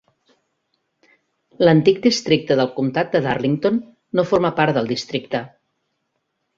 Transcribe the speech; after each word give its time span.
L'antic 1.67 2.01
districte 2.07 2.59
del 2.61 2.73
comtat 2.79 3.13
de 3.19 3.23
Darlington 3.29 3.81
no 4.21 4.29
forma 4.35 4.55
part 4.63 4.81
del 4.81 4.95
districte. 4.97 5.49